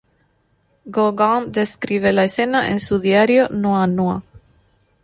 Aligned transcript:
Gauguin 0.87 1.51
describe 1.51 2.11
la 2.11 2.23
escena 2.23 2.71
en 2.71 2.79
su 2.79 2.97
diario 2.97 3.49
"Noa 3.49 3.85
Noa". 3.85 4.23